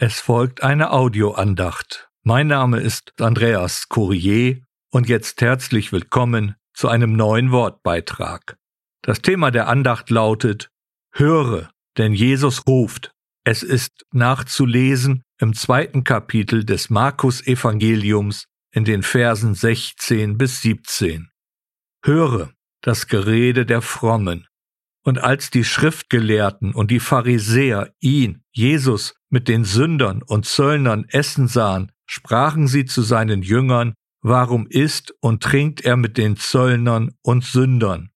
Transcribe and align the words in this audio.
Es 0.00 0.20
folgt 0.20 0.62
eine 0.62 0.92
Audioandacht. 0.92 2.08
Mein 2.22 2.46
Name 2.46 2.78
ist 2.78 3.20
Andreas 3.20 3.88
Courier 3.88 4.62
und 4.92 5.08
jetzt 5.08 5.40
herzlich 5.40 5.90
willkommen 5.90 6.54
zu 6.72 6.86
einem 6.86 7.14
neuen 7.14 7.50
Wortbeitrag. 7.50 8.56
Das 9.02 9.22
Thema 9.22 9.50
der 9.50 9.66
Andacht 9.66 10.08
lautet 10.10 10.70
Höre, 11.12 11.72
denn 11.96 12.12
Jesus 12.12 12.64
ruft. 12.68 13.10
Es 13.42 13.64
ist 13.64 14.04
nachzulesen 14.12 15.24
im 15.40 15.52
zweiten 15.52 16.04
Kapitel 16.04 16.64
des 16.64 16.90
Markus 16.90 17.44
Evangeliums 17.44 18.44
in 18.70 18.84
den 18.84 19.02
Versen 19.02 19.56
16 19.56 20.38
bis 20.38 20.62
17. 20.62 21.28
Höre 22.04 22.52
das 22.82 23.08
Gerede 23.08 23.66
der 23.66 23.82
Frommen. 23.82 24.46
Und 25.08 25.24
als 25.24 25.48
die 25.48 25.64
Schriftgelehrten 25.64 26.74
und 26.74 26.90
die 26.90 27.00
Pharisäer 27.00 27.94
ihn, 27.98 28.42
Jesus, 28.52 29.14
mit 29.30 29.48
den 29.48 29.64
Sündern 29.64 30.20
und 30.20 30.44
Zöllnern 30.44 31.06
essen 31.08 31.48
sahen, 31.48 31.92
sprachen 32.04 32.68
sie 32.68 32.84
zu 32.84 33.00
seinen 33.00 33.40
Jüngern, 33.40 33.94
warum 34.20 34.66
isst 34.66 35.14
und 35.22 35.42
trinkt 35.42 35.80
er 35.80 35.96
mit 35.96 36.18
den 36.18 36.36
Zöllnern 36.36 37.14
und 37.22 37.42
Sündern? 37.42 38.10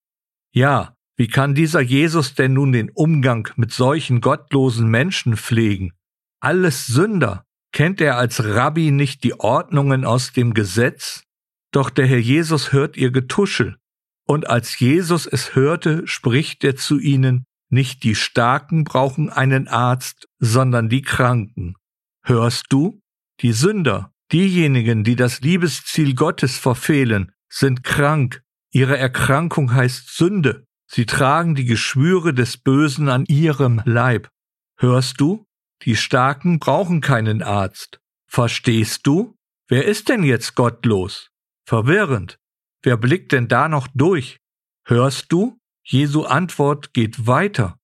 Ja, 0.54 0.94
wie 1.16 1.28
kann 1.28 1.54
dieser 1.54 1.80
Jesus 1.80 2.34
denn 2.34 2.52
nun 2.52 2.72
den 2.72 2.90
Umgang 2.90 3.48
mit 3.56 3.72
solchen 3.72 4.20
gottlosen 4.20 4.86
Menschen 4.90 5.38
pflegen? 5.38 5.94
Alles 6.40 6.86
Sünder. 6.86 7.46
Kennt 7.72 8.02
er 8.02 8.18
als 8.18 8.44
Rabbi 8.44 8.90
nicht 8.90 9.24
die 9.24 9.40
Ordnungen 9.40 10.04
aus 10.04 10.34
dem 10.34 10.52
Gesetz? 10.52 11.24
Doch 11.70 11.88
der 11.88 12.04
Herr 12.04 12.18
Jesus 12.18 12.74
hört 12.74 12.98
ihr 12.98 13.12
Getuschel. 13.12 13.78
Und 14.26 14.48
als 14.48 14.78
Jesus 14.78 15.26
es 15.26 15.54
hörte, 15.54 16.06
spricht 16.06 16.64
er 16.64 16.76
zu 16.76 16.98
ihnen, 16.98 17.44
nicht 17.68 18.04
die 18.04 18.14
Starken 18.14 18.84
brauchen 18.84 19.30
einen 19.30 19.66
Arzt, 19.66 20.28
sondern 20.38 20.88
die 20.88 21.02
Kranken. 21.02 21.74
Hörst 22.22 22.66
du? 22.68 23.00
Die 23.40 23.52
Sünder, 23.52 24.12
diejenigen, 24.30 25.04
die 25.04 25.16
das 25.16 25.40
Liebesziel 25.40 26.14
Gottes 26.14 26.58
verfehlen, 26.58 27.32
sind 27.48 27.82
krank. 27.82 28.42
Ihre 28.70 28.96
Erkrankung 28.96 29.72
heißt 29.72 30.14
Sünde. 30.14 30.66
Sie 30.86 31.06
tragen 31.06 31.54
die 31.54 31.64
Geschwüre 31.64 32.34
des 32.34 32.58
Bösen 32.58 33.08
an 33.08 33.24
ihrem 33.26 33.80
Leib. 33.86 34.28
Hörst 34.76 35.20
du? 35.20 35.46
Die 35.84 35.96
Starken 35.96 36.58
brauchen 36.58 37.00
keinen 37.00 37.42
Arzt. 37.42 38.00
Verstehst 38.26 39.06
du? 39.06 39.34
Wer 39.68 39.86
ist 39.86 40.10
denn 40.10 40.22
jetzt 40.22 40.54
gottlos? 40.54 41.30
Verwirrend. 41.66 42.38
Wer 42.82 42.96
blickt 42.96 43.32
denn 43.32 43.48
da 43.48 43.68
noch 43.68 43.88
durch? 43.94 44.38
Hörst 44.86 45.30
du? 45.30 45.58
Jesu 45.84 46.24
Antwort 46.24 46.92
geht 46.94 47.26
weiter. 47.26 47.78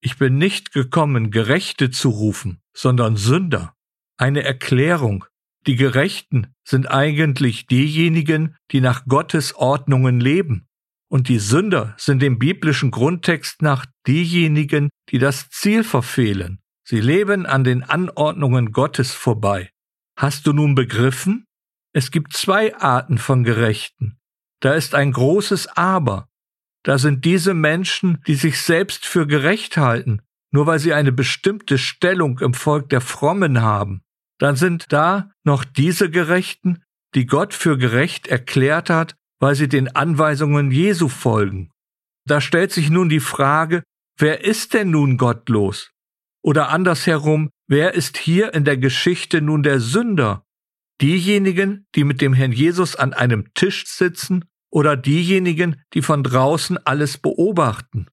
Ich 0.00 0.16
bin 0.18 0.38
nicht 0.38 0.72
gekommen, 0.72 1.30
Gerechte 1.30 1.90
zu 1.90 2.08
rufen, 2.10 2.60
sondern 2.74 3.16
Sünder. 3.16 3.74
Eine 4.16 4.42
Erklärung. 4.42 5.24
Die 5.66 5.76
Gerechten 5.76 6.54
sind 6.64 6.90
eigentlich 6.90 7.66
diejenigen, 7.66 8.56
die 8.70 8.80
nach 8.80 9.04
Gottes 9.06 9.54
Ordnungen 9.54 10.20
leben. 10.20 10.66
Und 11.08 11.28
die 11.28 11.38
Sünder 11.38 11.94
sind 11.98 12.22
dem 12.22 12.38
biblischen 12.38 12.90
Grundtext 12.90 13.62
nach 13.62 13.84
diejenigen, 14.06 14.88
die 15.10 15.18
das 15.18 15.50
Ziel 15.50 15.84
verfehlen. 15.84 16.60
Sie 16.84 17.00
leben 17.00 17.46
an 17.46 17.64
den 17.64 17.82
Anordnungen 17.82 18.72
Gottes 18.72 19.12
vorbei. 19.12 19.70
Hast 20.16 20.46
du 20.46 20.52
nun 20.52 20.74
begriffen? 20.74 21.44
Es 21.92 22.10
gibt 22.10 22.32
zwei 22.32 22.76
Arten 22.76 23.18
von 23.18 23.42
Gerechten. 23.42 24.19
Da 24.60 24.74
ist 24.74 24.94
ein 24.94 25.12
großes 25.12 25.68
Aber. 25.76 26.28
Da 26.82 26.98
sind 26.98 27.24
diese 27.24 27.54
Menschen, 27.54 28.22
die 28.26 28.34
sich 28.34 28.60
selbst 28.60 29.04
für 29.04 29.26
gerecht 29.26 29.76
halten, 29.76 30.22
nur 30.50 30.66
weil 30.66 30.78
sie 30.78 30.94
eine 30.94 31.12
bestimmte 31.12 31.78
Stellung 31.78 32.38
im 32.38 32.54
Volk 32.54 32.88
der 32.88 33.00
Frommen 33.00 33.60
haben. 33.60 34.02
Dann 34.38 34.56
sind 34.56 34.92
da 34.92 35.30
noch 35.44 35.64
diese 35.64 36.10
Gerechten, 36.10 36.82
die 37.14 37.26
Gott 37.26 37.52
für 37.52 37.76
gerecht 37.76 38.28
erklärt 38.28 38.88
hat, 38.88 39.16
weil 39.38 39.54
sie 39.54 39.68
den 39.68 39.94
Anweisungen 39.94 40.70
Jesu 40.70 41.08
folgen. 41.08 41.70
Da 42.26 42.40
stellt 42.40 42.72
sich 42.72 42.90
nun 42.90 43.08
die 43.08 43.20
Frage, 43.20 43.82
wer 44.18 44.44
ist 44.44 44.74
denn 44.74 44.90
nun 44.90 45.16
gottlos? 45.16 45.90
Oder 46.42 46.70
andersherum, 46.70 47.50
wer 47.66 47.94
ist 47.94 48.16
hier 48.16 48.54
in 48.54 48.64
der 48.64 48.76
Geschichte 48.78 49.42
nun 49.42 49.62
der 49.62 49.80
Sünder? 49.80 50.44
Diejenigen, 51.00 51.86
die 51.94 52.04
mit 52.04 52.20
dem 52.20 52.34
Herrn 52.34 52.52
Jesus 52.52 52.96
an 52.96 53.12
einem 53.12 53.52
Tisch 53.54 53.86
sitzen 53.86 54.44
oder 54.70 54.96
diejenigen, 54.96 55.82
die 55.94 56.02
von 56.02 56.22
draußen 56.22 56.78
alles 56.86 57.18
beobachten. 57.18 58.06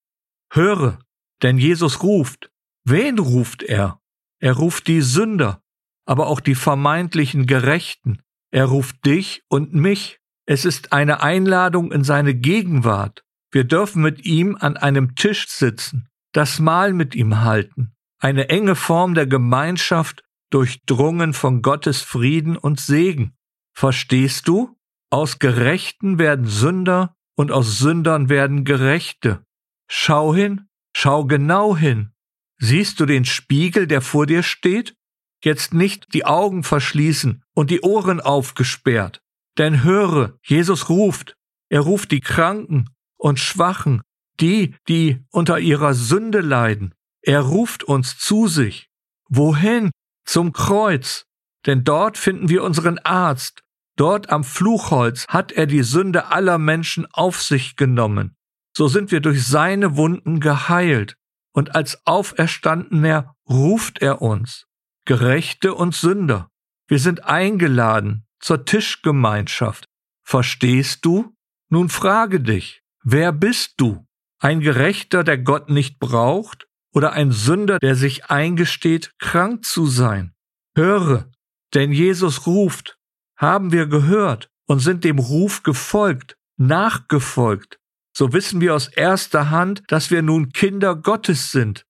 Höre, 0.52 1.00
denn 1.44 1.58
Jesus 1.58 2.04
ruft. 2.04 2.52
Wen 2.84 3.20
ruft 3.20 3.64
er? 3.64 4.00
Er 4.40 4.54
ruft 4.54 4.88
die 4.88 5.02
Sünder, 5.02 5.62
aber 6.06 6.28
auch 6.28 6.40
die 6.40 6.56
vermeintlichen 6.56 7.46
Gerechten. 7.46 8.22
Er 8.52 8.66
ruft 8.66 9.06
dich 9.06 9.44
und 9.50 9.74
mich. 9.74 10.20
Es 10.46 10.64
ist 10.64 10.94
eine 10.94 11.22
Einladung 11.22 11.92
in 11.92 12.04
seine 12.04 12.34
Gegenwart. 12.34 13.24
Wir 13.52 13.64
dürfen 13.64 14.02
mit 14.02 14.26
ihm 14.26 14.58
an 14.60 14.78
einem 14.78 15.16
Tisch 15.16 15.48
sitzen, 15.48 16.08
das 16.32 16.60
Mahl 16.60 16.94
mit 16.94 17.16
ihm 17.16 17.42
halten. 17.42 17.94
Eine 18.20 18.50
enge 18.50 18.76
Form 18.76 19.14
der 19.14 19.28
Gemeinschaft, 19.28 20.24
durchdrungen 20.50 21.34
von 21.34 21.62
Gottes 21.62 22.02
Frieden 22.02 22.58
und 22.58 22.80
Segen. 22.80 23.36
Verstehst 23.74 24.48
du? 24.48 24.77
Aus 25.10 25.40
Gerechten 25.40 26.20
werden 26.20 26.46
Sünder 26.46 27.16
und 27.36 27.52
aus 27.52 27.78
Sündern 27.78 28.30
werden 28.30 28.66
Gerechte. 28.66 29.44
Schau 29.90 30.36
hin, 30.36 30.68
schau 30.94 31.26
genau 31.26 31.78
hin. 31.78 32.12
Siehst 32.60 33.00
du 33.00 33.06
den 33.06 33.24
Spiegel, 33.24 33.88
der 33.88 34.02
vor 34.02 34.26
dir 34.26 34.44
steht? 34.44 34.96
Jetzt 35.44 35.74
nicht 35.74 36.14
die 36.14 36.26
Augen 36.26 36.64
verschließen 36.64 37.44
und 37.54 37.70
die 37.70 37.82
Ohren 37.82 38.20
aufgesperrt. 38.20 39.22
Denn 39.58 39.84
höre, 39.84 40.38
Jesus 40.44 40.90
ruft. 40.90 41.36
Er 41.70 41.82
ruft 41.82 42.12
die 42.12 42.22
Kranken 42.22 42.90
und 43.18 43.40
Schwachen, 43.40 44.02
die, 44.40 44.76
die 44.88 45.24
unter 45.32 45.60
ihrer 45.60 45.94
Sünde 45.94 46.42
leiden. 46.42 46.94
Er 47.22 47.42
ruft 47.42 47.84
uns 47.84 48.18
zu 48.18 48.48
sich. 48.48 48.90
Wohin? 49.30 49.92
Zum 50.26 50.54
Kreuz. 50.54 51.26
Denn 51.66 51.84
dort 51.84 52.18
finden 52.18 52.50
wir 52.50 52.64
unseren 52.64 53.00
Arzt, 53.00 53.64
Dort 53.98 54.30
am 54.30 54.44
Fluchholz 54.44 55.26
hat 55.28 55.52
er 55.52 55.66
die 55.66 55.84
Sünde 55.84 56.28
aller 56.28 56.60
Menschen 56.60 57.08
auf 57.12 57.42
sich 57.42 57.76
genommen. 57.76 58.36
So 58.76 58.88
sind 58.88 59.12
wir 59.12 59.22
durch 59.22 59.46
seine 59.46 59.98
Wunden 59.98 60.40
geheilt. 60.40 61.18
Und 61.52 61.74
als 61.74 62.06
Auferstandener 62.06 63.36
ruft 63.50 64.00
er 64.00 64.22
uns, 64.22 64.68
Gerechte 65.06 65.74
und 65.74 65.96
Sünder. 65.96 66.50
Wir 66.88 67.00
sind 67.00 67.24
eingeladen 67.24 68.28
zur 68.40 68.66
Tischgemeinschaft. 68.66 69.86
Verstehst 70.24 71.04
du? 71.04 71.34
Nun 71.70 71.90
frage 71.90 72.40
dich, 72.40 72.84
wer 73.04 73.32
bist 73.32 73.74
du? 73.78 74.06
Ein 74.40 74.60
Gerechter, 74.60 75.24
der 75.24 75.40
Gott 75.40 75.70
nicht 75.70 75.98
braucht? 75.98 76.68
Oder 76.94 77.14
ein 77.14 77.32
Sünder, 77.32 77.80
der 77.80 77.96
sich 77.96 78.26
eingesteht, 78.26 79.14
krank 79.18 79.66
zu 79.66 79.88
sein? 79.88 80.34
Höre, 80.76 81.32
denn 81.74 81.92
Jesus 81.92 82.46
ruft, 82.46 82.97
haben 83.38 83.72
wir 83.72 83.88
gehört 83.88 84.50
und 84.66 84.80
sind 84.80 85.04
dem 85.04 85.20
Ruf 85.20 85.64
gefolgt, 85.64 86.38
nachgefolgt, 86.58 87.80
so 88.18 88.34
wissen 88.34 88.62
wir 88.62 88.74
aus 88.74 88.88
erster 88.88 89.52
Hand, 89.52 89.84
dass 89.90 90.10
wir 90.10 90.24
nun 90.24 90.50
Kinder 90.50 90.96
Gottes 90.96 91.52
sind. 91.52 91.86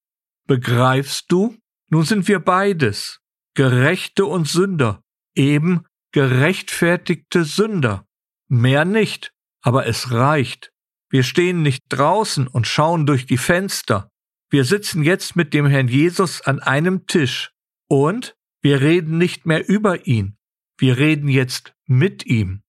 Begreifst 0.45 1.31
du? 1.31 1.57
Nun 1.89 2.03
sind 2.03 2.27
wir 2.27 2.39
beides, 2.39 3.21
Gerechte 3.53 4.25
und 4.25 4.45
Sünder, 4.45 5.01
eben 5.35 5.85
gerechtfertigte 6.11 7.45
Sünder. 7.45 8.05
Mehr 8.49 8.83
nicht, 8.83 9.31
aber 9.61 9.87
es 9.87 10.11
reicht. 10.11 10.73
Wir 11.09 11.23
stehen 11.23 11.61
nicht 11.61 11.85
draußen 11.89 12.47
und 12.47 12.67
schauen 12.67 13.05
durch 13.05 13.25
die 13.25 13.37
Fenster. 13.37 14.11
Wir 14.49 14.65
sitzen 14.65 15.03
jetzt 15.03 15.37
mit 15.37 15.53
dem 15.53 15.65
Herrn 15.65 15.87
Jesus 15.87 16.41
an 16.41 16.59
einem 16.59 17.07
Tisch 17.07 17.51
und 17.87 18.35
wir 18.61 18.81
reden 18.81 19.17
nicht 19.17 19.45
mehr 19.45 19.67
über 19.67 20.07
ihn, 20.07 20.36
wir 20.77 20.97
reden 20.97 21.27
jetzt 21.27 21.73
mit 21.85 22.25
ihm. 22.25 22.61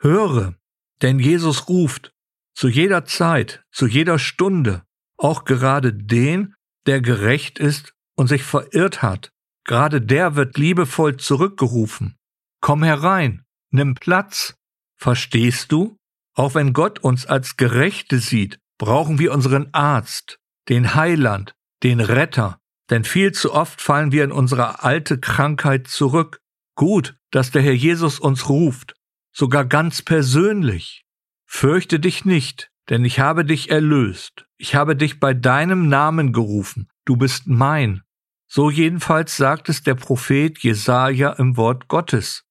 Höre, 0.00 0.54
denn 1.02 1.18
Jesus 1.18 1.68
ruft 1.68 2.12
zu 2.54 2.68
jeder 2.68 3.04
Zeit, 3.04 3.64
zu 3.70 3.86
jeder 3.86 4.18
Stunde, 4.18 4.84
auch 5.18 5.44
gerade 5.44 5.92
den, 5.92 6.54
der 6.86 7.00
gerecht 7.00 7.58
ist 7.58 7.92
und 8.14 8.28
sich 8.28 8.42
verirrt 8.42 9.02
hat. 9.02 9.30
Gerade 9.64 10.00
der 10.00 10.36
wird 10.36 10.56
liebevoll 10.56 11.16
zurückgerufen. 11.16 12.16
Komm 12.60 12.82
herein, 12.82 13.44
nimm 13.70 13.94
Platz. 13.94 14.54
Verstehst 14.96 15.72
du? 15.72 15.96
Auch 16.34 16.54
wenn 16.54 16.72
Gott 16.72 16.98
uns 17.00 17.26
als 17.26 17.56
Gerechte 17.56 18.18
sieht, 18.18 18.58
brauchen 18.78 19.18
wir 19.18 19.32
unseren 19.32 19.72
Arzt, 19.72 20.38
den 20.68 20.94
Heiland, 20.94 21.54
den 21.82 22.00
Retter, 22.00 22.58
denn 22.90 23.04
viel 23.04 23.32
zu 23.32 23.52
oft 23.52 23.80
fallen 23.80 24.12
wir 24.12 24.24
in 24.24 24.32
unsere 24.32 24.82
alte 24.82 25.18
Krankheit 25.18 25.88
zurück. 25.88 26.40
Gut, 26.76 27.16
dass 27.30 27.50
der 27.50 27.62
Herr 27.62 27.74
Jesus 27.74 28.20
uns 28.20 28.48
ruft, 28.48 28.94
sogar 29.32 29.64
ganz 29.64 30.02
persönlich. 30.02 31.04
Fürchte 31.46 31.98
dich 31.98 32.24
nicht, 32.24 32.70
denn 32.90 33.04
ich 33.04 33.18
habe 33.18 33.44
dich 33.44 33.70
erlöst. 33.70 34.46
Ich 34.58 34.74
habe 34.74 34.94
dich 34.94 35.18
bei 35.18 35.32
deinem 35.32 35.88
Namen 35.88 36.32
gerufen. 36.32 36.88
Du 37.06 37.16
bist 37.16 37.46
mein. 37.46 38.02
So 38.46 38.70
jedenfalls 38.70 39.36
sagt 39.36 39.68
es 39.70 39.82
der 39.82 39.94
Prophet 39.94 40.58
Jesaja 40.62 41.32
im 41.32 41.56
Wort 41.56 41.88
Gottes. 41.88 42.44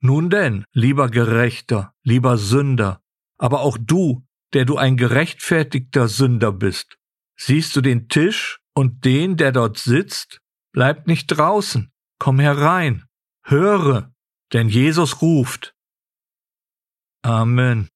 Nun 0.00 0.30
denn, 0.30 0.64
lieber 0.72 1.08
Gerechter, 1.08 1.94
lieber 2.02 2.36
Sünder, 2.36 3.02
aber 3.38 3.60
auch 3.60 3.78
du, 3.78 4.26
der 4.52 4.64
du 4.64 4.76
ein 4.76 4.96
gerechtfertigter 4.96 6.08
Sünder 6.08 6.52
bist, 6.52 6.98
siehst 7.36 7.74
du 7.76 7.80
den 7.80 8.08
Tisch 8.08 8.60
und 8.74 9.04
den, 9.04 9.36
der 9.36 9.52
dort 9.52 9.78
sitzt? 9.78 10.40
Bleib 10.72 11.06
nicht 11.06 11.26
draußen, 11.26 11.92
komm 12.18 12.38
herein, 12.38 13.04
höre, 13.50 14.12
denn 14.52 14.68
Jesus 14.68 15.22
ruft. 15.22 15.74
Amen. 17.22 17.88